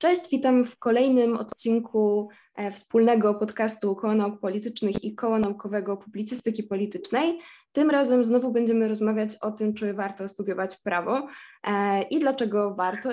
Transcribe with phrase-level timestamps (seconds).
[0.00, 6.62] Cześć, witam w kolejnym odcinku e, wspólnego podcastu Koła Nauk Politycznych i Koła Naukowego Publicystyki
[6.62, 7.38] Politycznej.
[7.72, 11.28] Tym razem znowu będziemy rozmawiać o tym, czy warto studiować prawo
[11.66, 13.10] e, i dlaczego warto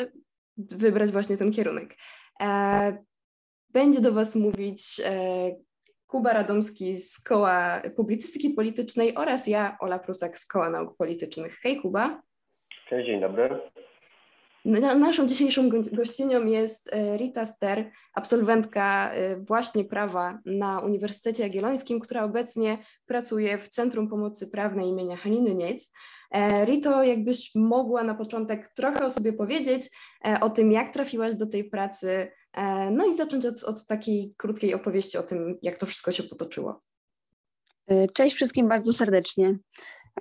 [0.58, 1.96] wybrać właśnie ten kierunek.
[2.42, 2.98] E,
[3.70, 5.02] będzie do Was mówić
[6.08, 11.58] Kuba Radomski z Koła Publicystyki Politycznej oraz ja, Ola Prusak z Koła Nauk Politycznych.
[11.64, 12.22] Hej Kuba.
[12.90, 13.60] Cześć, dzień dobry.
[15.00, 22.24] Naszą dzisiejszą gościnią jest e, Rita Ster, absolwentka e, właśnie prawa na Uniwersytecie Jagiellońskim, która
[22.24, 25.84] obecnie pracuje w Centrum Pomocy Prawnej imienia Haniny Nieć.
[26.32, 29.90] E, Rito, jakbyś mogła na początek trochę o sobie powiedzieć,
[30.42, 32.32] o tym, jak trafiłaś do tej pracy,
[32.92, 36.82] no i zacząć od, od takiej krótkiej opowieści o tym, jak to wszystko się potoczyło.
[38.14, 39.58] Cześć wszystkim bardzo serdecznie.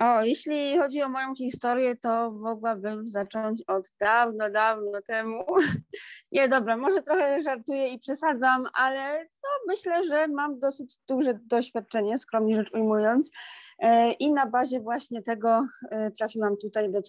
[0.01, 5.45] O, jeśli chodzi o moją historię, to mogłabym zacząć od dawno, dawno temu.
[6.31, 12.17] Nie, dobra, może trochę żartuję i przesadzam, ale no, myślę, że mam dosyć duże doświadczenie,
[12.17, 13.31] skromnie rzecz ujmując.
[13.79, 16.99] E, I na bazie właśnie tego e, trafiłam tutaj do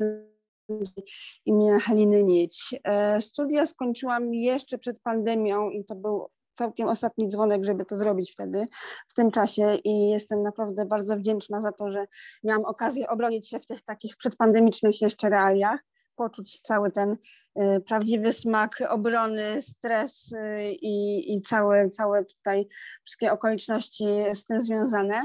[1.47, 2.75] imienia Haliny Nieć.
[2.85, 8.33] E, studia skończyłam jeszcze przed pandemią i to był całkiem ostatni dzwonek, żeby to zrobić
[8.33, 8.67] wtedy,
[9.09, 12.07] w tym czasie i jestem naprawdę bardzo wdzięczna za to, że
[12.45, 15.81] miałam okazję obronić się w tych takich przedpandemicznych jeszcze realiach,
[16.17, 17.17] poczuć cały ten
[17.61, 22.69] y, prawdziwy smak obrony, stres y, i, i całe, całe tutaj
[23.05, 25.23] wszystkie okoliczności z tym związane.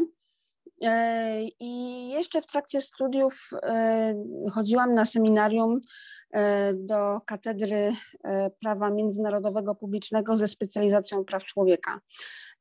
[0.83, 4.15] E, I jeszcze w trakcie studiów e,
[4.51, 5.81] chodziłam na seminarium
[6.31, 7.93] e, do Katedry
[8.61, 11.99] Prawa Międzynarodowego Publicznego ze specjalizacją praw człowieka.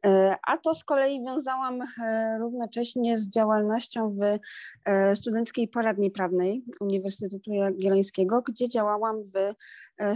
[0.07, 4.39] E, a to z kolei wiązałam e, równocześnie z działalnością w
[4.85, 9.55] e, Studenckiej Poradni Prawnej Uniwersytetu Jagiellońskiego, gdzie działałam w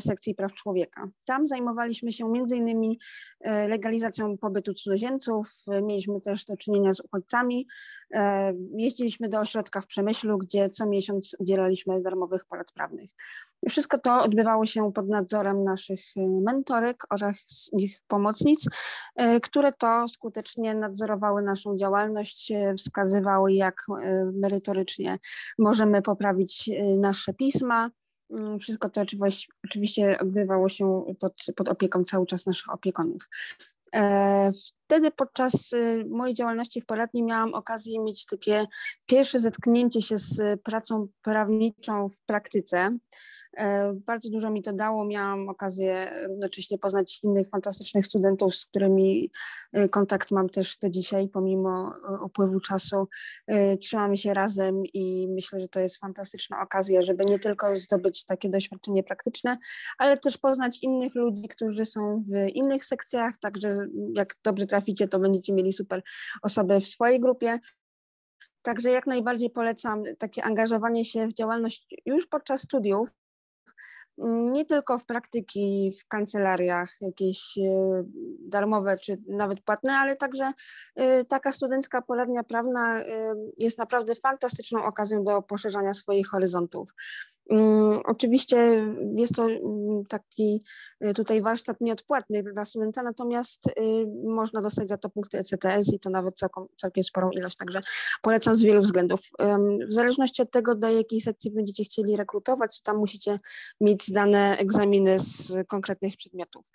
[0.01, 1.09] sekcji praw człowieka.
[1.25, 2.99] Tam zajmowaliśmy się innymi
[3.69, 7.67] legalizacją pobytu cudzoziemców, mieliśmy też do czynienia z uchodźcami,
[8.77, 13.11] jeździliśmy do ośrodka w Przemyślu, gdzie co miesiąc udzielaliśmy darmowych porad prawnych.
[13.69, 18.69] Wszystko to odbywało się pod nadzorem naszych y, mentorek oraz ich pomocnic,
[19.21, 23.77] y, które to skutecznie nadzorowały naszą działalność, wskazywały, jak
[24.33, 25.19] merytorycznie
[25.59, 27.91] możemy poprawić nasze pisma.
[28.31, 29.03] Mm, wszystko to
[29.65, 33.29] oczywiście odbywało się pod, pod opieką cały czas naszych opiekunów.
[33.95, 34.53] E,
[34.87, 35.71] wtedy podczas
[36.09, 38.65] mojej działalności w poradni miałam okazję mieć takie
[39.07, 42.99] pierwsze zetknięcie się z pracą prawniczą w praktyce.
[43.57, 45.05] E, bardzo dużo mi to dało.
[45.05, 49.31] Miałam okazję równocześnie poznać innych fantastycznych studentów, z którymi
[49.73, 53.09] e, kontakt mam też do dzisiaj, pomimo e, upływu czasu.
[53.81, 58.49] Trzymamy się razem i myślę, że to jest fantastyczna okazja, żeby nie tylko zdobyć takie
[58.49, 59.59] doświadczenie praktyczne,
[59.99, 63.39] ale też poznać innych ludzi, którzy są w innych sekcjach.
[63.39, 63.79] Także
[64.15, 66.03] jak dobrze traficie, to będziecie mieli super
[66.43, 67.59] osoby w swojej grupie.
[68.63, 73.09] Także jak najbardziej polecam takie angażowanie się w działalność już podczas studiów,
[74.53, 78.05] nie tylko w praktyki w kancelariach jakieś e,
[78.41, 80.53] darmowe czy nawet płatne, ale także
[80.95, 86.91] e, taka studencka poradnia prawna e, jest naprawdę fantastyczną okazją do poszerzania swoich horyzontów.
[87.51, 88.87] Mm, oczywiście
[89.17, 90.63] jest to mm, taki
[91.05, 93.73] y, tutaj warsztat nieodpłatny dla studenta, natomiast y,
[94.25, 97.81] można dostać za to punkty ECTS i to nawet całkiem, całkiem sporą ilość, także
[98.23, 99.21] polecam z wielu względów.
[99.89, 103.39] W zależności od tego, do jakiej sekcji będziecie chcieli rekrutować, tam musicie
[103.81, 106.71] mieć zdane egzaminy z konkretnych przedmiotów.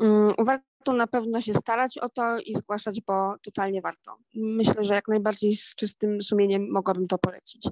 [0.00, 4.16] Mm, warto na pewno się starać o to i zgłaszać, bo totalnie warto.
[4.34, 7.68] Myślę, że jak najbardziej z czystym sumieniem mogłabym to polecić.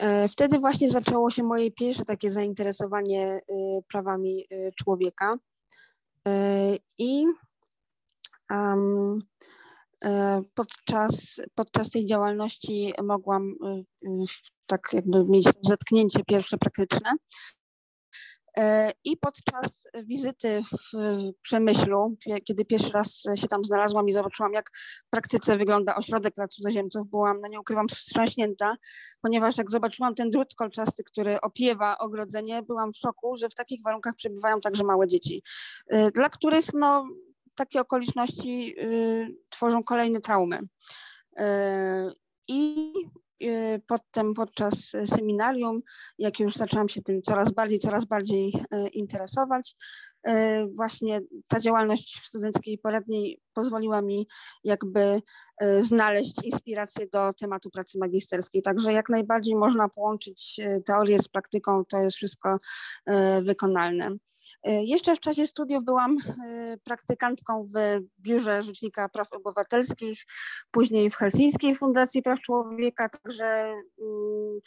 [0.00, 5.38] E, wtedy właśnie zaczęło się moje pierwsze takie zainteresowanie y, prawami y, człowieka.
[6.28, 7.24] E, I
[10.54, 13.54] podczas, podczas tej działalności mogłam
[14.66, 17.59] tak jakby mieć zetknięcie pierwsze praktyczne E,
[19.04, 24.70] I podczas wizyty w Przemyślu, kiedy pierwszy raz się tam znalazłam i zobaczyłam, jak
[25.06, 28.76] w praktyce wygląda ośrodek dla cudzoziemców, byłam, no nie ukrywam, wstrząśnięta,
[29.22, 33.82] ponieważ jak zobaczyłam ten drut kolczasty, który opiewa ogrodzenie, byłam w szoku, że w takich
[33.82, 35.42] warunkach przebywają także małe dzieci,
[35.86, 37.08] e, dla których no,
[37.54, 40.60] takie okoliczności y, tworzą kolejne traumy.
[41.36, 42.10] E,
[42.48, 42.92] I
[43.86, 45.80] potem podczas seminarium,
[46.18, 49.76] jak już zaczęłam się tym coraz bardziej, coraz bardziej y, interesować,
[50.28, 50.32] y,
[50.74, 54.26] właśnie ta działalność w studenckiej poradni pozwoliła mi
[54.64, 55.22] jakby
[55.80, 58.62] znaleźć inspirację do tematu pracy magisterskiej.
[58.62, 62.58] Także jak najbardziej można połączyć teorię z praktyką, to jest wszystko
[63.42, 64.16] wykonalne.
[64.64, 66.16] Jeszcze w czasie studiów byłam
[66.84, 70.18] praktykantką w Biurze Rzecznika Praw Obywatelskich,
[70.70, 74.60] później w Helsińskiej Fundacji Praw Człowieka, także mm,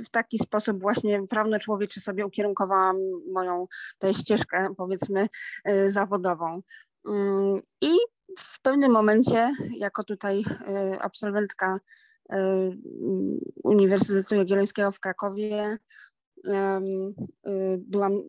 [0.00, 2.96] w taki sposób właśnie prawno-człowieczy sobie ukierunkowałam
[3.32, 3.66] moją
[3.98, 5.26] tę ścieżkę, powiedzmy,
[5.86, 6.62] zawodową.
[7.08, 7.90] Mm, I
[8.38, 10.42] w pewnym momencie, jako tutaj
[11.00, 11.78] absolwentka
[13.64, 15.78] Uniwersytetu Jagiellońskiego w Krakowie,
[17.78, 18.22] byłam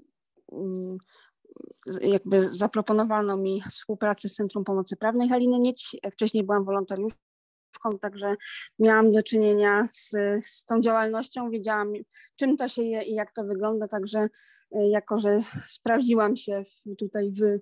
[2.01, 5.97] jakby zaproponowano mi współpracę z Centrum Pomocy Prawnej Haliny Nieć.
[6.13, 7.19] Wcześniej byłam wolontariuszką,
[8.01, 8.35] także
[8.79, 10.09] miałam do czynienia z,
[10.45, 11.93] z tą działalnością, wiedziałam
[12.35, 14.29] czym to się je i jak to wygląda, także
[14.71, 15.39] jako, że
[15.69, 17.59] sprawdziłam się w, tutaj w,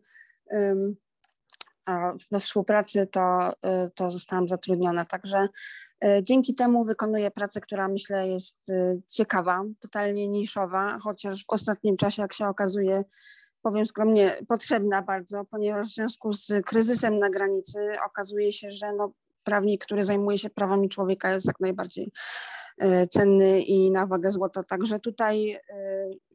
[2.32, 3.54] we współpracy, to,
[3.96, 5.06] to zostałam zatrudniona.
[5.06, 5.91] Także E,
[6.24, 12.22] dzięki temu wykonuję pracę, która myślę jest e, ciekawa, totalnie niszowa, chociaż w ostatnim czasie,
[12.22, 13.04] jak się okazuje,
[13.62, 19.12] powiem skromnie, potrzebna bardzo, ponieważ w związku z kryzysem na granicy okazuje się, że no,
[19.44, 22.12] prawnik, który zajmuje się prawami człowieka jest jak najbardziej
[22.78, 24.64] e, cenny i na wagę złota.
[24.64, 25.58] Także tutaj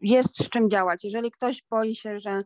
[0.03, 1.05] jest z czym działać.
[1.05, 2.39] Jeżeli ktoś boi się, że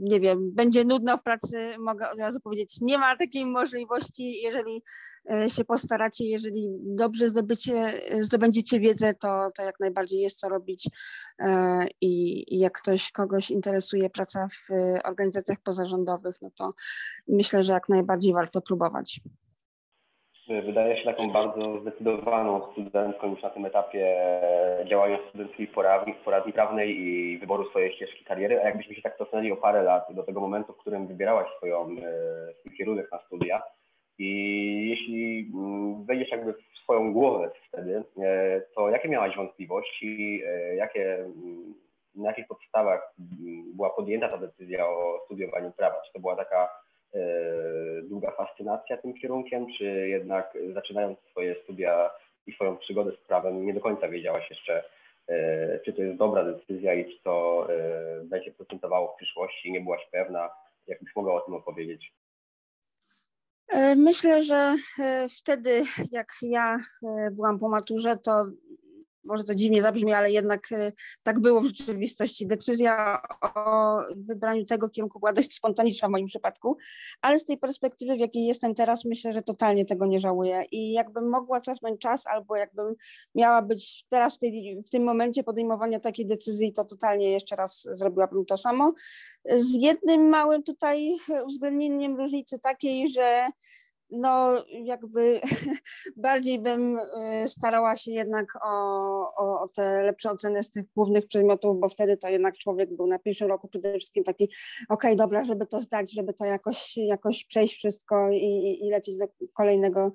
[0.00, 4.82] nie wiem, będzie nudno w pracy, mogę od razu powiedzieć, nie ma takiej możliwości, jeżeli
[5.30, 10.88] E, się postaracie, jeżeli dobrze zdobycie, zdobędziecie wiedzę, to, to jak najbardziej jest co robić
[11.38, 14.68] e, i, i jak ktoś kogoś interesuje praca w
[15.04, 16.74] organizacjach pozarządowych, no to
[17.28, 19.20] myślę, że jak najbardziej warto próbować.
[20.48, 24.16] Wydaje się taką bardzo zdecydowaną studentką już na tym etapie
[24.88, 28.60] działania studenckiej poradni, poradni prawnej i wyboru swojej ścieżki kariery.
[28.60, 31.82] A jakbyśmy się tak cofnęli o parę lat do tego momentu, w którym wybierałaś swoją,
[31.82, 33.62] e, swój kierunek na studia,
[34.18, 40.76] i jeśli mm, wejdziesz jakby w swoją głowę wtedy, e, to jakie miałaś wątpliwości, e,
[40.76, 41.74] jakie, mm,
[42.14, 45.96] na jakich podstawach mm, była podjęta ta decyzja o studiowaniu prawa?
[46.06, 46.68] Czy to była taka e,
[48.02, 52.10] długa fascynacja tym kierunkiem, czy jednak zaczynając swoje studia
[52.46, 54.84] i swoją przygodę z prawem nie do końca wiedziałaś jeszcze,
[55.84, 57.68] czy to jest dobra decyzja i czy to
[58.24, 60.50] będzie procentowało w przyszłości, nie byłaś pewna,
[60.86, 62.12] jakbyś mogła o tym opowiedzieć?
[63.68, 65.82] E, myślę, że e, wtedy,
[66.12, 68.46] jak ja e, byłam po maturze, to
[69.26, 70.92] może to dziwnie zabrzmi, ale jednak e,
[71.22, 72.46] tak było w rzeczywistości.
[72.46, 73.22] Decyzja
[73.54, 76.76] o wybraniu tego kierunku była dość spontaniczna w moim przypadku,
[77.20, 80.64] ale z tej perspektywy, w jakiej jestem teraz, myślę, że totalnie tego nie żałuję.
[80.70, 82.94] I jakbym mogła cofnąć czas, albo jakbym
[83.34, 87.88] miała być teraz w, tej, w tym momencie podejmowania takiej decyzji, to totalnie jeszcze raz
[87.92, 88.92] zrobiłabym to samo.
[89.44, 93.46] Z jednym małym tutaj uwzględnieniem różnicy takiej, że
[94.10, 95.40] no jakby
[96.16, 98.70] bardziej bym y, starała się jednak o,
[99.36, 103.06] o, o, te lepsze oceny z tych głównych przedmiotów, bo wtedy to jednak człowiek był
[103.06, 104.54] na pierwszym roku przede wszystkim taki, okej,
[104.88, 109.26] okay, dobra, żeby to zdać, żeby to jakoś, jakoś przejść wszystko i, i lecieć do
[109.54, 110.12] kolejnego,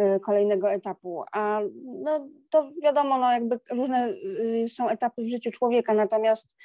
[0.00, 1.22] y, kolejnego etapu.
[1.32, 6.56] A no, to wiadomo, no jakby różne y, są etapy w życiu człowieka, natomiast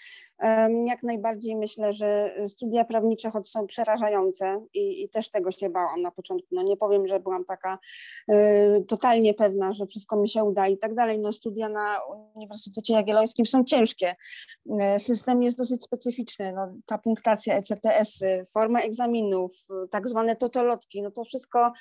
[0.85, 6.01] jak najbardziej myślę, że studia prawnicze, choć są przerażające i, i też tego się bałam
[6.01, 7.79] na początku, no nie powiem, że byłam taka
[8.31, 11.99] y, totalnie pewna, że wszystko mi się uda i tak dalej, no studia na
[12.35, 14.15] Uniwersytecie Jagiellońskim są ciężkie,
[14.95, 19.51] y, system jest dosyć specyficzny, no, ta punktacja ECTS-y, forma egzaminów,
[19.91, 21.71] tak zwane totolotki, no to wszystko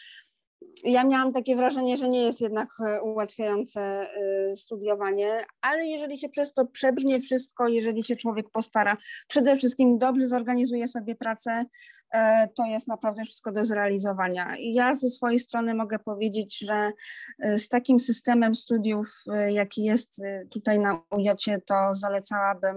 [0.85, 6.29] ja miałam takie wrażenie, że nie jest jednak e, ułatwiające e, studiowanie, ale jeżeli się
[6.29, 8.97] przez to przebrnie wszystko, jeżeli się człowiek postara,
[9.29, 11.65] przede wszystkim dobrze zorganizuje sobie pracę,
[12.13, 14.55] e, to jest naprawdę wszystko do zrealizowania.
[14.59, 16.93] Ja ze swojej strony mogę powiedzieć, że
[17.57, 21.29] z takim systemem studiów, jaki jest tutaj na UJ,
[21.67, 22.77] to zalecałabym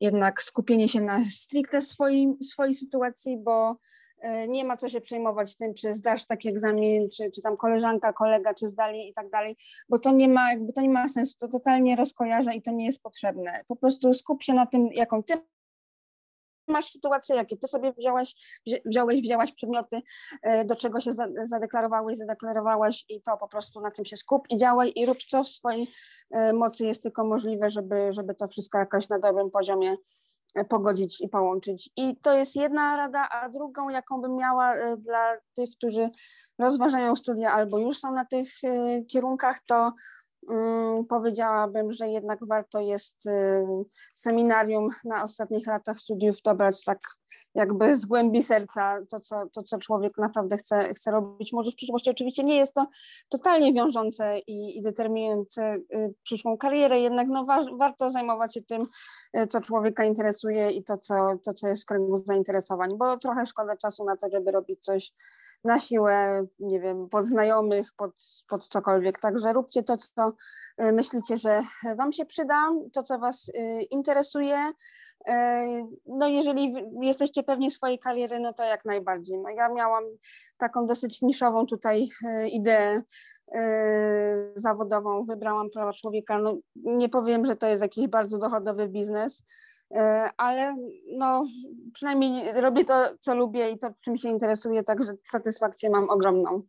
[0.00, 3.76] jednak skupienie się na stricte swojej, swojej sytuacji, bo
[4.48, 8.54] nie ma co się przejmować tym, czy zdasz taki egzamin, czy, czy tam koleżanka, kolega,
[8.54, 9.56] czy zdali i tak dalej,
[9.88, 12.86] bo to nie ma, jakby to nie ma sensu, to totalnie rozkojarza i to nie
[12.86, 13.64] jest potrzebne.
[13.68, 15.34] Po prostu skup się na tym, jaką ty
[16.70, 18.34] masz sytuację, jakie ty sobie wziąłeś,
[18.84, 20.02] wziąłeś, wzięłaś przedmioty,
[20.42, 21.10] e, do czego się
[21.42, 25.44] zadeklarowałeś, zadeklarowałaś i to po prostu na tym się skup i działaj i rób co
[25.44, 25.90] w swojej
[26.30, 29.96] e, mocy jest tylko możliwe, żeby, żeby to wszystko jakoś na dobrym poziomie
[30.68, 31.90] pogodzić i połączyć.
[31.96, 36.10] I to jest jedna rada, a drugą, jaką bym miała e, dla tych, którzy
[36.58, 39.92] rozważają studia albo już są na tych e, kierunkach, to
[41.08, 43.66] powiedziałabym, że jednak warto jest y,
[44.14, 46.98] seminarium na ostatnich latach studiów dobrać tak
[47.54, 51.52] jakby z głębi serca to, co, to, co człowiek naprawdę chce, chce robić.
[51.52, 52.86] Może w przyszłości oczywiście nie jest to
[53.28, 58.86] totalnie wiążące i, i determinujące y, przyszłą karierę, jednak no, wa warto zajmować się tym,
[59.36, 61.14] y, co człowieka interesuje i to co,
[61.44, 65.12] to, co jest w kręgu zainteresowań, bo trochę szkoda czasu na to, żeby robić coś
[65.64, 68.10] na siłę, nie wiem, pod znajomych, pod,
[68.48, 69.20] pod cokolwiek.
[69.20, 70.32] Także róbcie to, co
[70.82, 71.62] y, myślicie, że
[71.96, 73.50] Wam się przyda, to, co Was
[73.90, 74.72] interesuje,
[75.28, 75.66] E,
[76.06, 79.38] no jeżeli jesteście pewni swojej kariery, no to jak najbardziej.
[79.38, 80.04] No ja miałam
[80.56, 83.02] taką dosyć niszową tutaj e, ideę
[83.54, 83.62] e,
[84.54, 86.38] zawodową, wybrałam prawa człowieka.
[86.38, 89.44] No, nie powiem, że to jest jakiś bardzo dochodowy biznes,
[90.36, 90.74] ale
[91.18, 91.46] no,
[91.92, 96.62] przynajmniej robię to, co lubię i to, czym się interesuję, także satysfakcję mam ogromną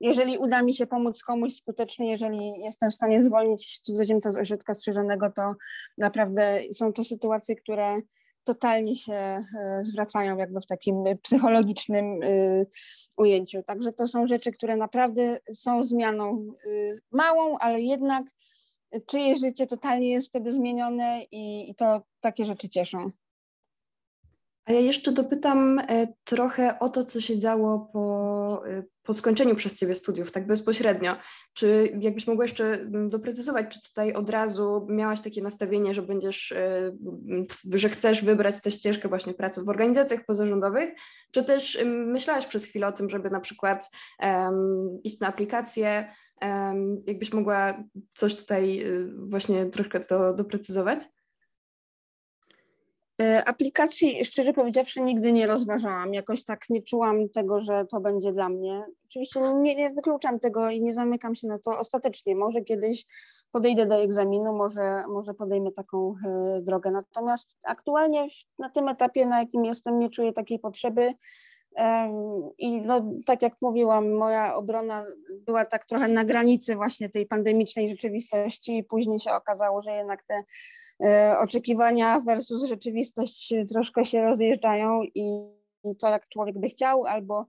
[0.00, 4.74] jeżeli uda mi się pomóc komuś skutecznie, jeżeli jestem w stanie zwolnić cudzoziemca z ośrodka
[4.74, 5.54] strzeżonego, to
[5.98, 8.00] naprawdę są to sytuacje, które
[8.44, 9.44] totalnie się e,
[9.80, 12.26] zwracają jakby w takim psychologicznym e,
[13.16, 13.62] ujęciu.
[13.62, 16.68] Także to są rzeczy, które naprawdę są zmianą e,
[17.12, 18.24] małą, ale jednak
[19.06, 23.10] czyjeś życie totalnie jest wtedy zmienione i, i to takie rzeczy cieszą.
[24.66, 29.54] A ja jeszcze dopytam e, trochę o to, co się działo po, e, po skończeniu
[29.54, 31.16] przez Ciebie studiów, tak bezpośrednio.
[31.52, 36.96] Czy jakbyś mogła jeszcze doprecyzować, czy tutaj od razu miałaś takie nastawienie, że będziesz, e,
[37.74, 40.94] że chcesz wybrać tę ścieżkę właśnie pracy w organizacjach pozarządowych,
[41.30, 43.90] czy też myślałaś przez chwilę o tym, żeby na przykład
[44.22, 46.08] um, iść na aplikację,
[47.06, 48.84] jakbyś mogła coś tutaj
[49.16, 51.08] właśnie troszkę to doprecyzować?
[53.22, 56.14] E, aplikacji, szczerze powiedziawszy, nigdy nie rozważałam.
[56.14, 58.84] Jakoś tak nie czułam tego, że to będzie dla mnie.
[59.04, 62.36] Oczywiście nie, nie wykluczam tego i nie zamykam się na to ostatecznie.
[62.36, 63.06] Może kiedyś
[63.50, 66.14] podejdę do egzaminu, może, może podejmę taką
[66.58, 66.90] y, drogę.
[66.90, 68.26] Natomiast aktualnie
[68.58, 71.14] na tym etapie, na jakim jestem, nie czuję takiej potrzeby.
[72.58, 75.06] I no, tak jak mówiłam, moja obrona
[75.46, 78.84] była tak trochę na granicy właśnie tej pandemicznej rzeczywistości.
[78.84, 80.42] Później się okazało, że jednak te
[81.06, 85.56] e, oczekiwania versus rzeczywistość troszkę się rozjeżdżają i
[85.98, 87.46] to, jak człowiek by chciał albo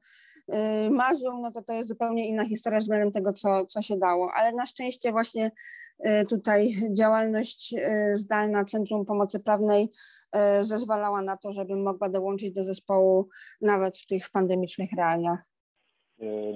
[0.91, 4.31] marzył, no to to jest zupełnie inna historia względem tego, co, co się dało.
[4.35, 5.51] Ale na szczęście właśnie
[5.99, 7.75] e, tutaj działalność
[8.13, 9.89] zdalna Centrum Pomocy Prawnej
[10.61, 13.29] zezwalała na to, żebym mogła dołączyć do zespołu
[13.61, 15.39] nawet w tych pandemicznych realiach.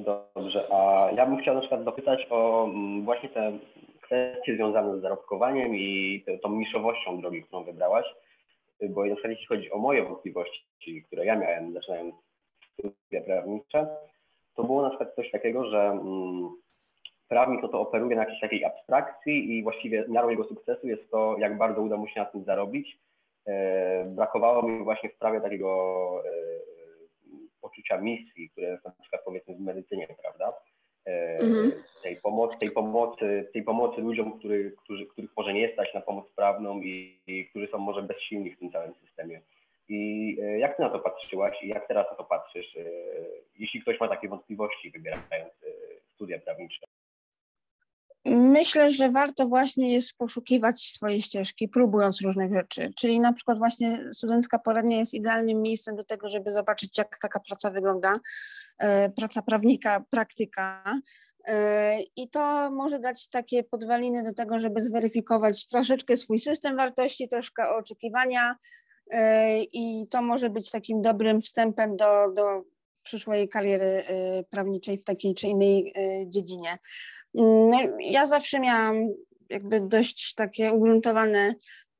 [0.05, 3.59] Dobrze, a ja bym chciał na przykład dopytać o mm, właśnie te
[4.01, 8.05] kwestie związane z zarobkowaniem i tą niszowością drogi, którą wybrałaś,
[8.89, 12.15] bo na przykład jeśli chodzi o moje wątpliwości, które ja miałem zaczynając
[12.89, 13.87] studia prawnicze,
[14.55, 16.49] to było na przykład coś takiego, że mm,
[17.27, 21.35] prawnik to, to operuje na jakiejś takiej abstrakcji i właściwie miarą jego sukcesu jest to,
[21.39, 22.99] jak bardzo uda mu się na tym zarobić
[23.47, 26.31] E, brakowało mi właśnie w sprawie takiego e,
[27.61, 30.53] poczucia misji, które jest na przykład powiedzmy w medycynie, prawda?
[31.05, 31.71] E, mhm.
[32.03, 36.25] Tej pomocy, tej pomocy, tej pomocy ludziom, który, którzy, których może nie stać na pomoc
[36.35, 39.41] prawną i, i którzy są może bezsilni w tym całym systemie.
[39.93, 42.77] I jak ty na to patrzyłaś i jak teraz na to patrzysz,
[43.59, 45.53] jeśli ktoś ma takie wątpliwości wybierając
[46.13, 46.85] studia prawnicze?
[48.25, 52.91] Myślę, że warto właśnie jest poszukiwać swojej ścieżki, próbując różnych rzeczy.
[52.97, 57.39] Czyli na przykład właśnie studencka poradnia jest idealnym miejscem do tego, żeby zobaczyć, jak taka
[57.39, 58.19] praca wygląda,
[58.79, 60.93] e, praca prawnika, praktyka.
[61.47, 67.27] E, I to może dać takie podwaliny do tego, żeby zweryfikować troszeczkę swój system wartości,
[67.27, 68.90] troszkę oczekiwania, e,
[69.73, 72.63] i to może być takim dobrym wstępem do, do
[73.03, 74.03] przyszłej kariery
[74.49, 75.93] prawniczej w takiej czy innej
[76.27, 76.77] dziedzinie.
[77.33, 79.07] No, ja zawsze miałam
[79.49, 81.55] jakby dość takie ugruntowane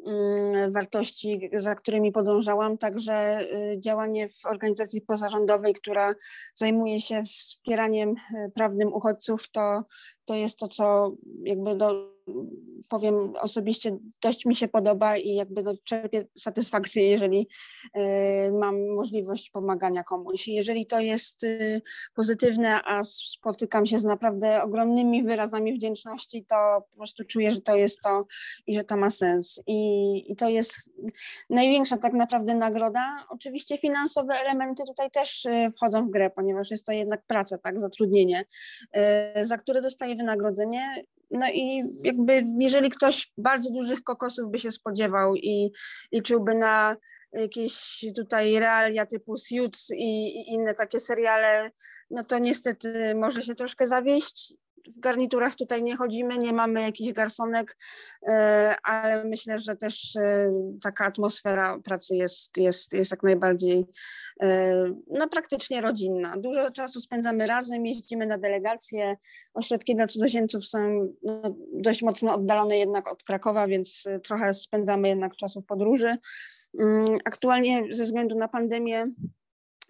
[0.06, 6.13] mm, wartości, za którymi podążałam, także działanie w organizacji pozarządowej, która
[6.56, 8.15] zajmuje się wspieraniem
[8.56, 9.84] prawnym uchodźców, to,
[10.25, 12.12] to jest to, co jakby do,
[12.90, 17.48] powiem osobiście, dość mi się podoba i jakby no, czerpię satysfakcję, jeżeli
[17.98, 20.48] y, mam możliwość pomagania komuś.
[20.48, 21.82] Jeżeli to jest y,
[22.16, 27.75] pozytywne, a spotykam się z naprawdę ogromnymi wyrazami wdzięczności, to po prostu czuję, że to
[27.75, 28.25] jest to
[28.68, 29.63] i że to ma sens.
[29.68, 30.74] I, i to jest
[31.50, 33.25] największa tak naprawdę nagroda.
[33.30, 37.80] Oczywiście finansowe elementy tutaj też y, wchodzą w grę, ponieważ jest to jednak praca, tak,
[37.80, 38.46] zatrudnienie,
[39.42, 45.36] za które dostaję wynagrodzenie no i jakby jeżeli ktoś bardzo dużych kokosów by się spodziewał
[45.36, 45.72] i
[46.12, 46.96] liczyłby na
[47.34, 51.72] jakieś tutaj realia typu Suits i, i inne takie seriale,
[52.10, 54.54] no to niestety może się troszkę zawieść.
[54.88, 57.78] W garniturach tutaj nie chodzimy, nie mamy jakichś garsonek,
[58.28, 60.52] e, ale myślę, że też e,
[60.84, 63.86] taka atmosfera pracy jest, jest, jest jak najbardziej
[65.08, 66.38] no, praktycznie rodzinna.
[66.38, 69.18] Dużo czasu spędzamy razem, jeździmy na delegacje.
[69.54, 75.36] Ośrodki dla cudzoziemców są no, dość mocno oddalone jednak od Krakowa, więc trochę spędzamy jednak
[75.36, 76.12] czasu w podróży.
[76.80, 79.12] Mm, aktualnie ze względu na pandemię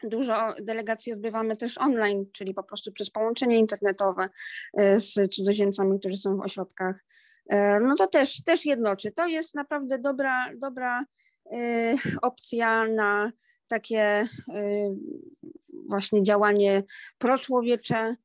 [0.03, 4.29] Dużo delegacji odbywamy też online, czyli po prostu przez połączenie internetowe
[4.77, 7.05] e, z cudzoziemcami, którzy są w ośrodkach.
[7.49, 9.11] E, no to też, też jednoczy.
[9.11, 11.05] To jest naprawdę dobra, dobra
[11.51, 13.31] e, opcja na
[13.67, 14.27] takie
[15.87, 16.83] właśnie działanie
[17.17, 18.15] proczłowiecze.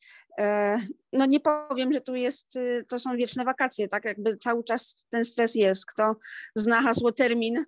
[1.13, 5.25] No nie powiem, że tu jest, to są wieczne wakacje, tak jakby cały czas ten
[5.25, 5.87] stres jest.
[5.87, 6.17] Kto
[6.55, 7.65] zna hasło termin,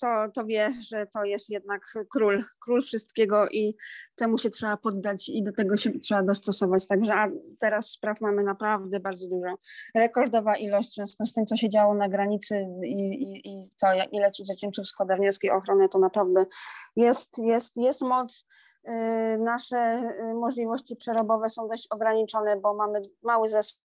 [0.00, 3.76] to, to wie, że to jest jednak król, król wszystkiego i
[4.16, 6.86] temu się trzeba poddać i do tego się trzeba dostosować.
[6.86, 7.28] Także a
[7.58, 9.54] teraz spraw mamy naprawdę bardzo dużo.
[9.94, 13.86] Rekordowa ilość w związku z tym, co się działo na granicy i, i, i co,
[14.12, 16.46] ile cudzoziemców składa wnioski o ochronę, to naprawdę
[16.96, 18.46] jest, jest, jest moc.
[18.84, 20.02] Yy, nasze
[20.34, 23.83] możliwości przerobowe są dość ograniczone, bo mamy mały zespół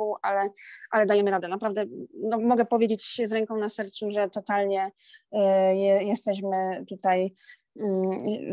[0.00, 0.50] zespół, ale,
[0.90, 1.48] ale dajemy radę.
[1.48, 4.90] Naprawdę no, mogę powiedzieć z ręką na sercu, że totalnie
[5.32, 5.38] y,
[6.04, 7.32] jesteśmy tutaj
[7.76, 7.84] y,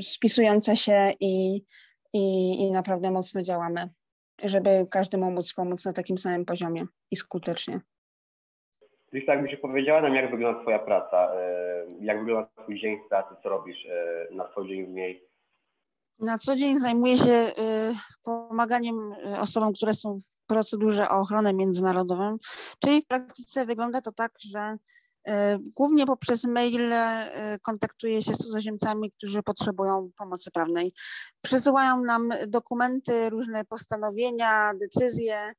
[0.02, 1.64] spisujące się i,
[2.14, 3.90] i, i naprawdę mocno działamy,
[4.44, 7.80] żeby każdemu móc pomóc na takim samym poziomie i skutecznie.
[9.12, 12.98] Gdzieś tak by się powiedziała nam, jak wygląda Twoja praca, y, jak wygląda Twój dzień
[13.10, 15.27] pracy, co robisz y, na co dzień w niej?
[16.20, 21.54] Na co dzień zajmuję się y, pomaganiem y, osobom, które są w procedurze o ochronę
[21.54, 22.38] międzynarodową,
[22.80, 24.78] czyli w praktyce wygląda to tak, że
[25.28, 25.32] y,
[25.76, 26.94] głównie poprzez maile
[27.62, 30.94] kontaktuję się z cudzoziemcami, którzy potrzebują pomocy prawnej.
[31.42, 35.54] Przesyłają nam dokumenty, różne postanowienia, decyzje,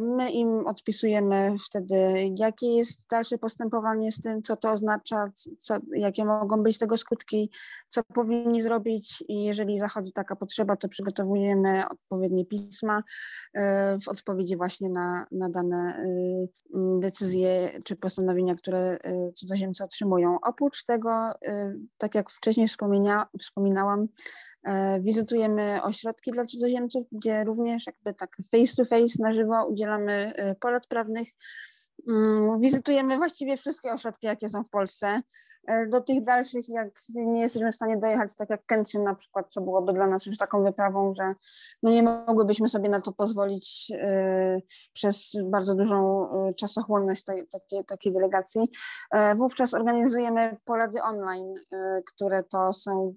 [0.00, 1.96] my im odpisujemy wtedy,
[2.38, 7.50] jakie jest dalsze postępowanie z tym, co to oznacza, co, jakie mogą być tego skutki,
[7.88, 13.02] co powinni zrobić i jeżeli zachodzi taka potrzeba, to przygotowujemy odpowiednie pisma
[13.54, 16.48] e, w odpowiedzi właśnie na, na dane y,
[17.00, 18.98] decyzje czy postanowienia, które
[19.34, 20.38] cudzoziemcy otrzymują.
[20.42, 21.32] Oprócz tego,
[21.98, 24.08] tak jak wcześniej wspomina, wspominałam,
[24.57, 24.57] E,
[25.00, 30.54] wizytujemy ośrodki dla cudzoziemców, gdzie również jakby tak face to face na żywo udzielamy e,
[30.54, 31.28] porad prawnych.
[32.08, 35.22] Mm, wizytujemy właściwie wszystkie ośrodki, jakie są w Polsce.
[35.68, 39.52] E, do tych dalszych, jak nie jesteśmy w stanie dojechać, tak jak Kętrzyn na przykład,
[39.52, 41.34] co byłoby dla nas już taką wyprawą, że
[41.82, 43.92] no nie mogłybyśmy sobie na to pozwolić
[44.92, 48.68] przez bardzo dużą czasochłonność takiej, takiej delegacji.
[49.36, 51.54] Wówczas organizujemy porady online,
[52.06, 53.14] które to są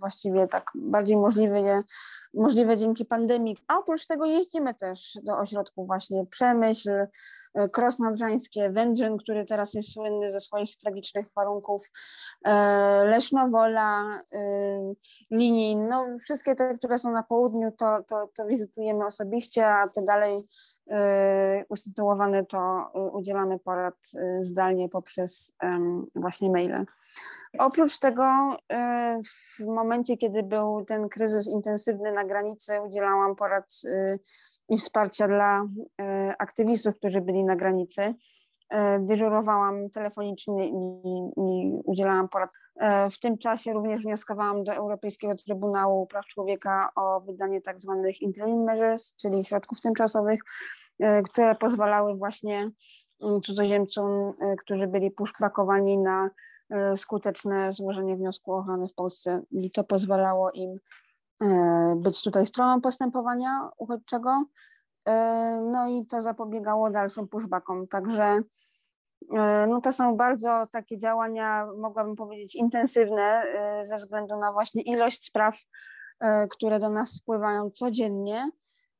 [0.00, 1.82] właściwie tak bardziej możliwe,
[2.34, 3.56] możliwe dzięki pandemii.
[3.68, 6.90] A oprócz tego jeździmy też do ośrodków właśnie Przemyśl,
[7.54, 11.69] e, Krosnodrzańskie, Wędrzyn, który teraz jest słynny ze swoich tragicznych warunków,
[12.44, 14.40] e, Lesznowola, e,
[15.30, 20.02] Linin, no wszystkie te, które są na południu, to, to, to wizytujemy osobiście, a te
[20.02, 20.42] dalej
[21.68, 23.94] usytuowane to udzielamy porad
[24.40, 25.52] zdalnie poprzez
[26.14, 26.84] właśnie maile.
[27.58, 28.56] Oprócz tego
[29.58, 33.80] w momencie, kiedy był ten kryzys intensywny na granicy, udzielałam porad
[34.68, 35.64] i wsparcia dla
[36.38, 38.14] aktywistów, którzy byli na granicy.
[39.00, 41.02] Dyżurowałam telefonicznie i,
[41.36, 42.50] i udzielałam porad.
[43.12, 48.64] W tym czasie również wnioskowałam do Europejskiego Trybunału Praw Człowieka o wydanie tak zwanych interim
[48.64, 50.40] measures, czyli środków tymczasowych,
[51.24, 52.70] które pozwalały właśnie
[53.44, 56.30] cudzoziemcom, którzy byli pushbackowani na
[56.70, 60.74] E, skuteczne złożenie wniosku o ochronę w Polsce i to pozwalało im
[61.42, 64.44] e, być tutaj stroną postępowania uchodźczego.
[65.04, 65.12] E,
[65.72, 67.88] no i to zapobiegało dalszym pushbackom.
[67.88, 68.38] Także
[69.68, 73.42] no to są bardzo takie działania, mogłabym powiedzieć, intensywne
[73.82, 75.58] ze względu na właśnie ilość spraw,
[76.50, 78.50] które do nas spływają codziennie.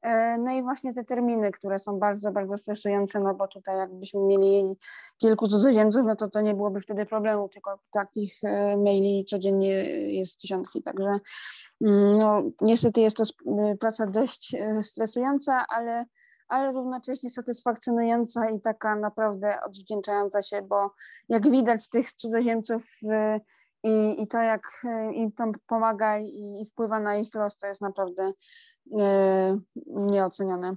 [0.02, 4.20] E, no i właśnie te terminy, które są bardzo, bardzo stresujące, no bo tutaj jakbyśmy
[4.20, 4.74] mieli
[5.18, 9.68] kilku cudzoziemców, no to to nie byłoby wtedy problemu, tylko takich e, maili codziennie
[10.14, 11.18] jest dziesiątki, także
[11.80, 13.24] mm, no, niestety jest to
[13.80, 16.04] praca dość e, stresująca, ale,
[16.48, 20.90] ale równocześnie satysfakcjonująca i taka naprawdę odwdzięczająca się, bo
[21.28, 22.84] jak widać tych cudzoziemców
[23.82, 24.62] i, i to, jak
[25.12, 28.32] im to pomaga i, i wpływa na ich los, to jest naprawdę
[29.86, 30.76] nieocenione.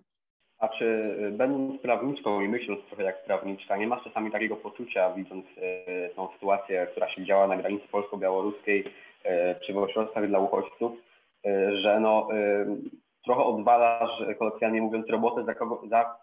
[0.59, 5.13] A czy e, będąc prawniczką i myśląc trochę jak prawniczka, nie masz czasami takiego poczucia,
[5.13, 8.83] widząc e, tą sytuację, która się działa na granicy polsko-białoruskiej,
[9.65, 10.91] czy w ośrodkach dla uchodźców,
[11.81, 12.27] że no,
[13.25, 16.15] trochę odwalasz, kolokwialnie mówiąc, robotę za, kogo, za,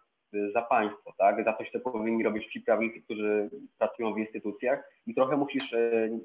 [0.55, 1.45] za państwo, tak?
[1.45, 5.71] Za coś, co powinni robić ci prawnicy, którzy pracują w instytucjach i trochę musisz,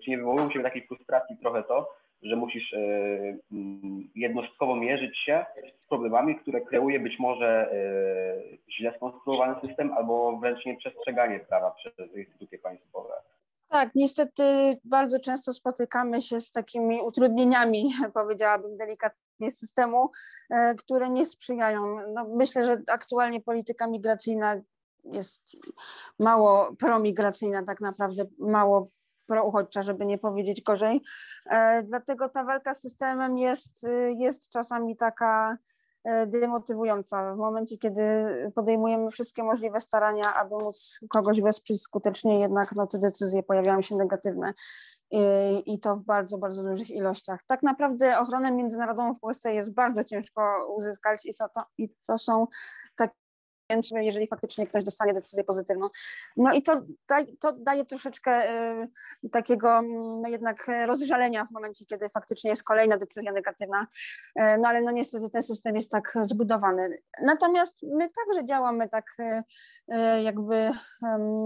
[0.03, 1.89] czy nie wywołuje się takiej frustracji trochę to,
[2.21, 2.77] że musisz e,
[3.51, 10.37] mm, jednostkowo mierzyć się z problemami, które kreuje być może e, źle skonstruowany system albo
[10.37, 13.13] wręcz nieprzestrzeganie prawa przez instytucje państwowe.
[13.69, 20.11] Tak, niestety bardzo często spotykamy się z takimi utrudnieniami, powiedziałabym delikatnie, systemu,
[20.49, 21.97] e, które nie sprzyjają.
[22.13, 24.61] No, myślę, że aktualnie polityka migracyjna
[25.03, 25.43] jest
[26.19, 28.89] mało promigracyjna, tak naprawdę mało
[29.27, 31.01] prouchodźcza, żeby nie powiedzieć gorzej.
[31.45, 35.57] E, dlatego ta walka z systemem jest, y, jest czasami taka
[36.03, 37.33] e, demotywująca.
[37.33, 38.01] W momencie, kiedy
[38.55, 43.95] podejmujemy wszystkie możliwe starania, aby móc kogoś wesprzeć skutecznie, jednak no, te decyzje pojawiają się
[43.95, 44.53] negatywne
[45.11, 47.39] i, i to w bardzo, bardzo dużych ilościach.
[47.47, 50.41] Tak naprawdę ochronę międzynarodową w Polsce jest bardzo ciężko
[50.77, 52.47] uzyskać i to, i to są
[52.95, 53.24] takie
[53.95, 55.89] jeżeli faktycznie ktoś dostanie decyzję pozytywną.
[56.37, 56.81] No i to,
[57.39, 58.51] to daje troszeczkę
[59.23, 63.87] y, takiego mm, no jednak rozżalenia w momencie, kiedy faktycznie jest kolejna decyzja negatywna,
[64.39, 66.97] y, no ale no niestety ten system jest tak zbudowany.
[67.21, 70.71] Natomiast my także działamy tak y, jakby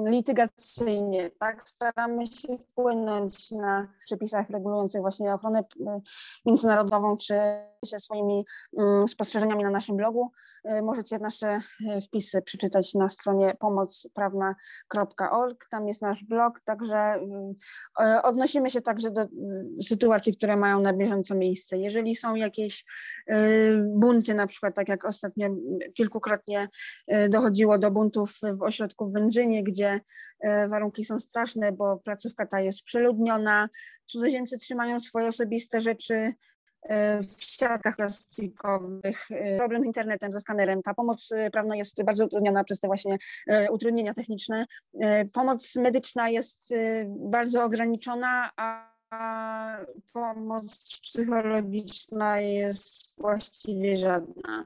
[0.06, 5.64] litygacyjnie, tak, staramy się wpłynąć na przepisach regulujących właśnie ochronę
[6.46, 7.34] międzynarodową, czy
[7.86, 8.46] się swoimi
[8.78, 10.32] mm, spostrzeżeniami na naszym blogu.
[10.82, 11.62] Możecie nasze
[12.10, 15.68] wpisy przeczytać na stronie pomocprawna.org.
[15.70, 17.54] Tam jest nasz blog, także mm,
[18.00, 21.78] e, odnosimy się także do mm, sytuacji, które mają na bieżąco miejsce.
[21.78, 22.86] Jeżeli są jakieś
[23.28, 23.38] e,
[23.78, 25.60] bunty, na przykład tak jak ostatnio mm,
[25.94, 26.68] kilkukrotnie
[27.08, 30.00] e, dochodziło do buntów w ośrodku w Wędrzynie, gdzie
[30.70, 33.70] warunki są straszne, bo placówka ta jest przeludniona,
[34.06, 36.34] cudzoziemcy trzymają swoje osobiste rzeczy
[37.22, 40.82] w siatkach plastikowych, problem z internetem, ze skanerem.
[40.82, 44.66] Ta pomoc e, prawna jest bardzo utrudniona przez te właśnie e, utrudnienia techniczne.
[45.00, 46.74] E, pomoc medyczna jest
[47.08, 48.90] bardzo ograniczona, a
[50.14, 54.66] pomoc psychologiczna jest właściwie żadna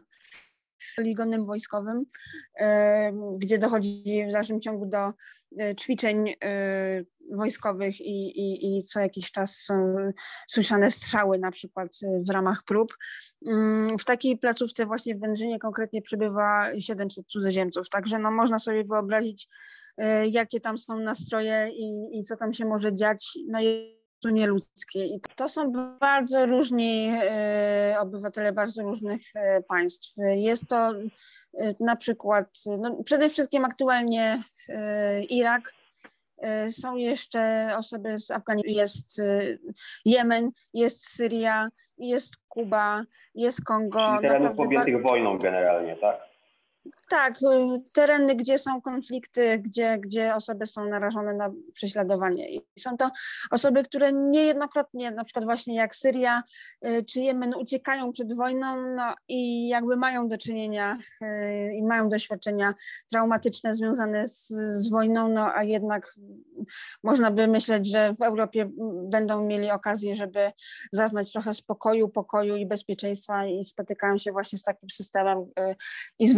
[0.95, 2.05] poligonem wojskowym,
[3.37, 5.13] gdzie dochodzi w dalszym ciągu do
[5.75, 6.35] ćwiczeń
[7.31, 9.95] wojskowych i, i, i co jakiś czas są
[10.47, 11.91] słyszane strzały na przykład
[12.27, 12.97] w ramach prób.
[13.47, 18.83] Mm, w takiej placówce właśnie w Wędrzynie konkretnie przybywa 700 cudzoziemców, także no można sobie
[18.83, 19.47] wyobrazić,
[19.97, 23.37] e, jakie tam są nastroje i, i co tam się może dziać.
[23.47, 23.59] No
[24.23, 25.05] to nieludzkie.
[25.05, 30.13] I to są bardzo różni e, obywatele bardzo różnych e, państw.
[30.35, 30.91] Jest to
[31.79, 32.47] na przykład,
[32.79, 34.43] no przede wszystkim aktualnie
[35.29, 35.73] Irak,
[36.43, 39.57] E, są jeszcze osoby z Afganistanu, jest e,
[40.05, 43.03] Jemen, jest Syria, jest Kuba,
[43.35, 44.09] jest Kongo.
[44.09, 46.32] Czyli terenów objętych wojną generalnie, tak?
[47.09, 52.49] Tak, y, tereny, gdzie są konflikty, gdzie, gdzie osoby są narażone na prześladowanie.
[52.49, 53.09] I są to
[53.51, 56.43] osoby, które niejednokrotnie, na przykład właśnie jak Syria
[56.85, 62.09] y, czy Jemen, uciekają przed wojną no, i jakby mają do czynienia y, i mają
[62.09, 62.73] doświadczenia
[63.11, 66.15] traumatyczne związane z, z wojną, no a jednak
[67.03, 68.69] można by myśleć, że w Europie
[69.03, 70.51] będą mieli okazję, żeby
[70.91, 75.45] zaznać trochę spokoju, pokoju i bezpieczeństwa i spotykają się właśnie z takim systemem
[76.19, 76.33] i z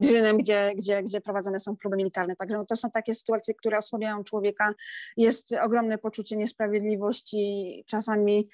[0.00, 2.36] Drzynem, gdzie, gdzie, gdzie prowadzone są próby militarne.
[2.36, 4.74] Także no to są takie sytuacje, które osłabiają człowieka.
[5.16, 8.48] Jest ogromne poczucie niesprawiedliwości, czasami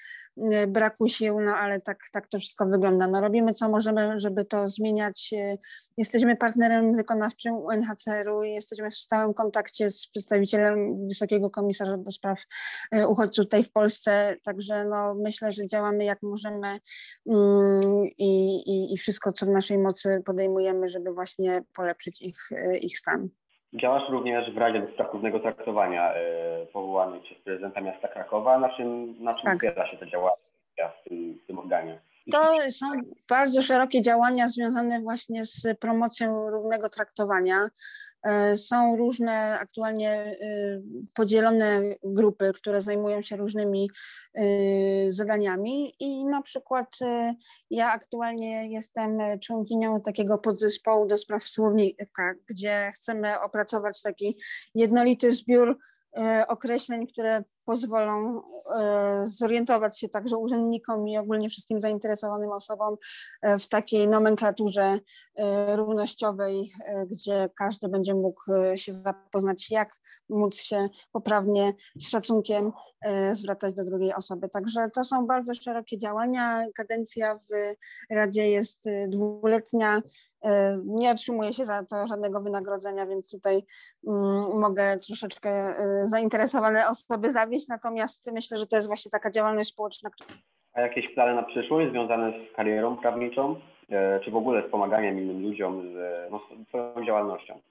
[0.67, 3.07] braku sił, no ale tak, tak to wszystko wygląda.
[3.07, 5.29] No robimy co możemy, żeby to zmieniać.
[5.33, 5.57] Y,
[5.97, 12.43] jesteśmy partnerem wykonawczym UNHCR-u i jesteśmy w stałym kontakcie z przedstawicielem Wysokiego Komisarza do Spraw
[12.95, 16.79] y, Uchodźców tutaj w Polsce, także no myślę, że działamy jak możemy
[17.27, 22.49] mm, i, i, i wszystko, co w naszej mocy podejmujemy, żeby właśnie polepszyć ich,
[22.81, 23.29] ich stan.
[23.73, 26.17] Działasz również w Radzie do Spraw Równego Traktowania y,
[26.73, 28.59] powołanej przez prezydenta miasta Krakowa.
[28.59, 29.55] Na czym, na czym tak.
[29.55, 30.35] opiera się te działania
[31.01, 31.99] w tym, w tym organie?
[32.31, 32.85] To są
[33.29, 37.69] bardzo szerokie działania związane właśnie z promocją równego traktowania.
[38.23, 40.37] E, są różne aktualnie e,
[41.13, 43.89] podzielone grupy, które zajmują się różnymi
[44.33, 44.43] e,
[45.11, 46.97] zadaniami i na przykład
[47.69, 54.37] ja aktualnie jestem członkinią takiego podzespołu do spraw słownika, gdzie chcemy opracować taki
[54.75, 55.77] jednolity zbiór
[56.47, 58.41] określeń, które pozwolą
[58.79, 62.95] e, zorientować się także urzędnikom i ogólnie wszystkim zainteresowanym osobom
[63.41, 64.99] e, w takiej nomenklaturze
[65.75, 66.71] równościowej,
[67.11, 68.41] gdzie każdy będzie mógł
[68.75, 69.91] się zapoznać, jak
[70.29, 72.71] móc się poprawnie z szacunkiem
[73.31, 74.49] zwracać do drugiej osoby.
[74.49, 76.65] Także to są bardzo szerokie działania.
[76.75, 77.75] Kadencja w
[78.09, 80.01] Radzie jest dwuletnia.
[80.85, 83.63] Nie otrzymuje się za to żadnego wynagrodzenia, więc tutaj
[84.07, 90.09] mm, mogę troszeczkę zainteresowane osoby zawieść, natomiast myślę, że to jest właśnie taka działalność społeczna.
[90.73, 93.55] A jakieś plany na przyszłość związane z karierą prawniczą,
[93.89, 97.61] e, czy w ogóle z pomaganiem innym ludziom, z, no, z Twoją działalnością?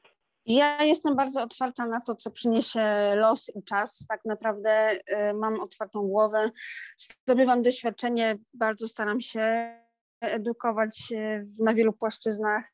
[0.46, 4.06] Ja jestem bardzo otwarta na to, co przyniesie los i czas.
[4.08, 4.70] Tak naprawdę
[5.06, 6.50] e, mam otwartą głowę,
[6.96, 9.74] zdobywam doświadczenie, bardzo staram się
[10.20, 11.12] edukować
[11.58, 12.64] na wielu płaszczyznach.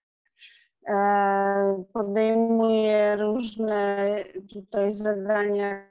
[0.89, 4.17] E, podejmuję różne
[4.53, 5.89] tutaj zadania,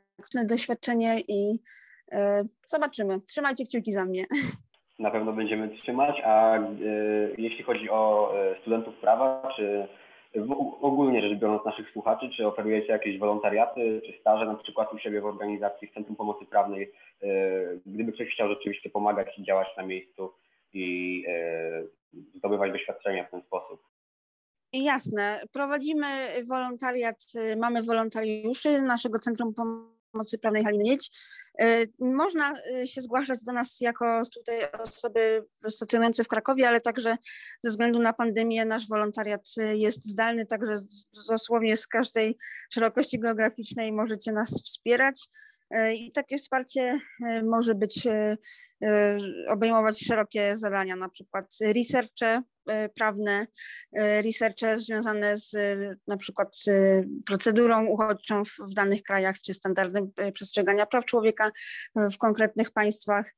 [0.50, 1.60] doświadczenie i
[2.12, 3.22] e, zobaczymy.
[3.22, 4.26] Trzymajcie kciuki za mnie.
[5.00, 6.62] Na pewno będziemy trzymać, a e,
[7.38, 9.88] jeśli chodzi o studentów prawa, czy
[10.82, 15.22] ogólnie rzecz biorąc naszych słuchaczy, czy oferujecie jakieś wolontariaty, czy staże na przykład u siebie
[15.22, 16.92] w organizacji w Centrum Pomocy Prawnej,
[17.86, 20.34] gdyby ktoś chciał rzeczywiście pomagać i działać na miejscu,
[20.76, 21.84] i e,
[22.36, 23.82] zdobywać doświadczenia w ten sposób.
[24.74, 25.44] Jasne.
[25.52, 27.24] Prowadzimy wolontariat,
[27.58, 31.12] mamy wolontariuszy naszego Centrum Pomocy Prawnej Haliny Niedź.
[31.60, 37.18] E, można e, się zgłaszać do nas jako tutaj osoby stacjonujące w Krakowie, ale także
[37.64, 40.74] ze względu na pandemię nasz wolontariat jest zdalny, także
[41.30, 42.38] dosłownie z każdej
[42.74, 45.30] szerokości geograficznej możecie nas wspierać.
[45.70, 48.38] E, I takie wsparcie e, może być, e,
[49.50, 52.42] obejmować szerokie zadania, na przykład researche
[52.96, 53.48] prawne,
[53.98, 55.52] researche związane z
[56.08, 56.56] na przykład
[57.26, 61.52] procedurą uchodźczą w danych krajach, czy standardem przestrzegania praw człowieka
[61.96, 63.34] w konkretnych państwach,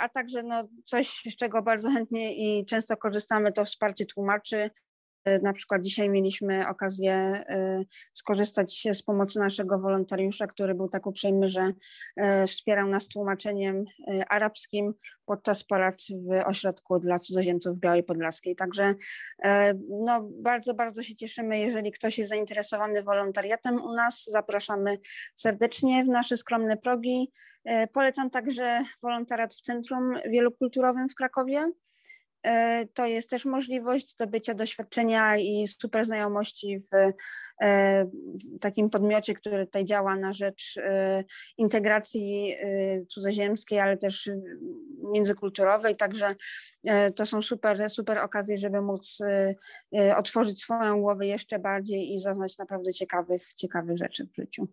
[0.00, 4.70] a także no coś, z czego bardzo chętnie i często korzystamy, to wsparcie tłumaczy,
[5.42, 11.48] na przykład dzisiaj mieliśmy okazję y, skorzystać z pomocy naszego wolontariusza, który był tak uprzejmy,
[11.48, 14.94] że y, wspierał nas tłumaczeniem y, arabskim
[15.26, 18.56] podczas porad w ośrodku dla cudzoziemców w Białej Podlaskiej.
[18.56, 18.94] Także
[19.88, 24.24] no, bardzo, bardzo się cieszymy, jeżeli ktoś jest zainteresowany wolontariatem u nas.
[24.24, 24.98] Zapraszamy
[25.34, 27.32] serdecznie w nasze skromne progi.
[27.92, 31.72] Polecam także wolontariat w Centrum Wielokulturowym w Krakowie.
[32.42, 37.12] E, to jest też możliwość zdobycia doświadczenia i super znajomości w
[37.62, 38.06] e,
[38.60, 41.24] takim podmiocie, który tutaj działa na rzecz e,
[41.58, 42.54] integracji
[43.08, 44.30] cudzoziemskiej, ale też
[45.12, 45.96] międzykulturowej.
[45.96, 46.34] Także
[47.16, 49.18] to są super, super okazje, żeby móc
[50.16, 54.68] otworzyć swoją głowę jeszcze bardziej i zaznać naprawdę ciekawych, ciekawych rzeczy w życiu.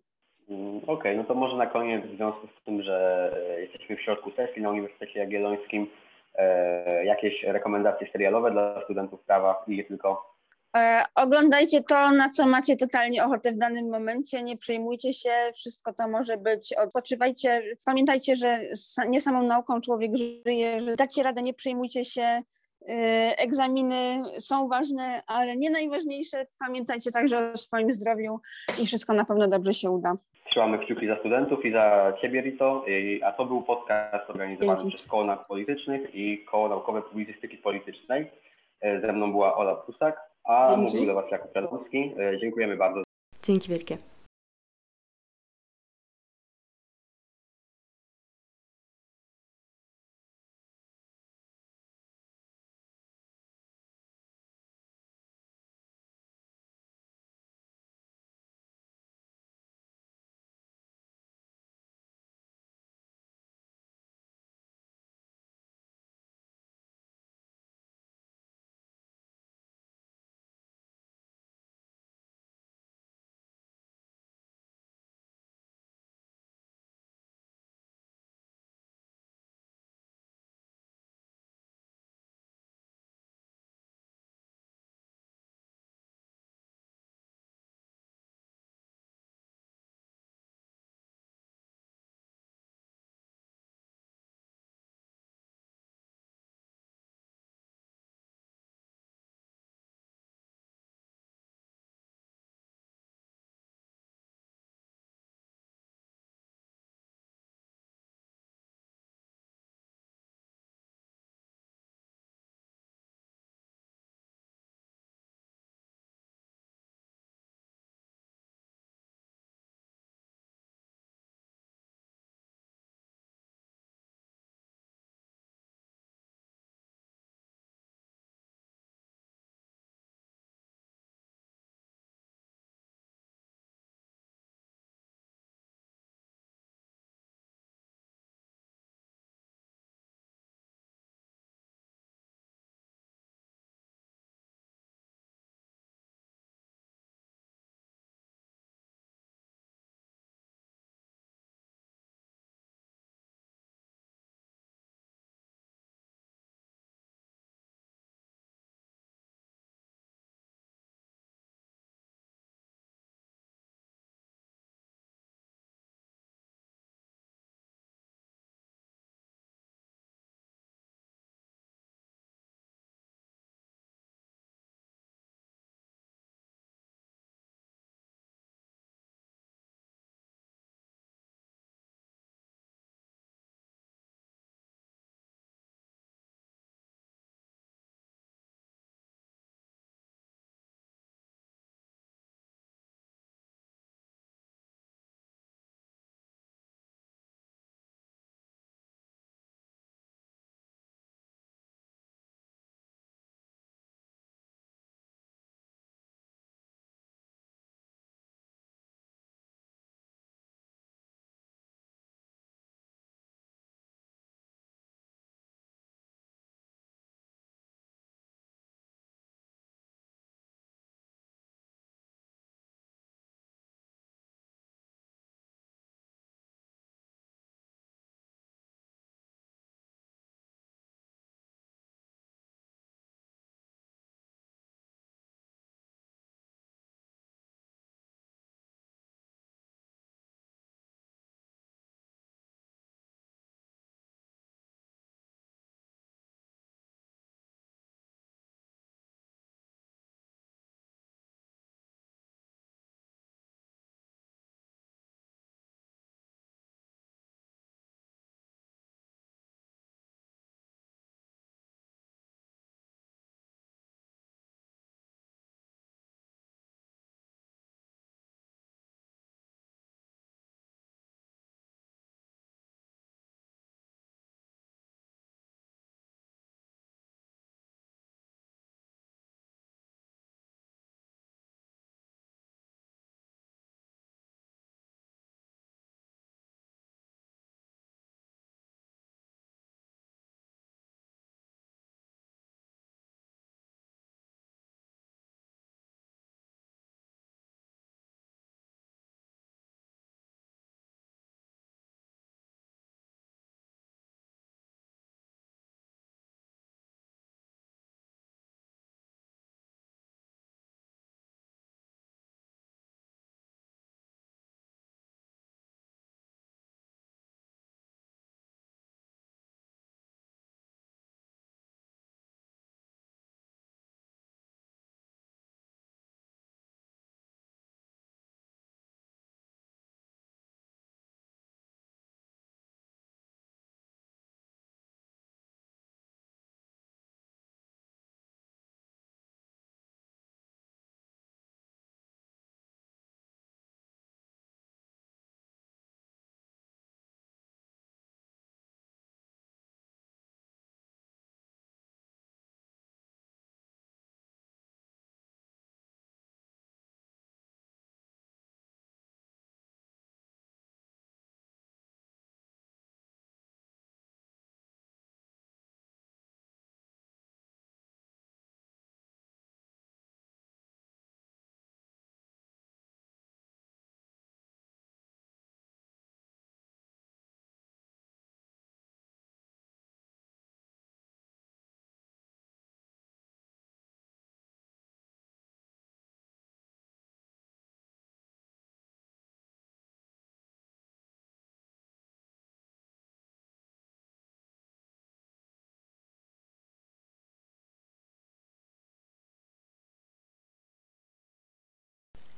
[0.48, 4.00] Mm, okej, okay, no to może na koniec w związku z tym, że jesteśmy w
[4.00, 5.86] środku sesji na Uniwersytecie Jagiellońskim,
[7.04, 10.36] jakieś rekomendacje serialowe dla studentów prawa i nie tylko?
[10.76, 15.92] E, oglądajcie to, na co macie totalnie ochotę w danym momencie, nie przejmujcie się, wszystko
[15.92, 18.60] to może być, odpoczywajcie, pamiętajcie, że
[19.08, 20.12] nie samą nauką człowiek
[20.46, 22.42] żyje, że dacie radę, nie przejmujcie się, e,
[23.38, 28.40] egzaminy są ważne, ale nie najważniejsze, pamiętajcie także o swoim zdrowiu
[28.78, 30.16] i wszystko na pewno dobrze się uda.
[30.56, 32.84] Trzymamy kciuki za studentów i za Ciebie, Rito.
[33.24, 34.96] A to był podcast organizowany Dzięki.
[34.96, 38.30] przez Koło Nauk Politycznych i Koło Naukowe Publicystyki Politycznej.
[38.80, 40.82] E, ze mną była Ola Prusak, a Dzięki.
[40.82, 42.12] mówił do Was Jakub Radowski.
[42.18, 43.02] E, dziękujemy bardzo.
[43.44, 43.96] Dzięki wielkie.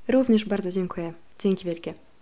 [0.09, 1.13] Również bardzo dziękuję.
[1.39, 2.08] Dzięki wielkie.